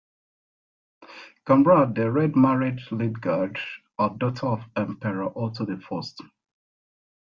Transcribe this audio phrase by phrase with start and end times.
[1.45, 3.59] Conrad the Red married Liutgarde,
[3.99, 6.23] a daughter of Emperor Otto the First.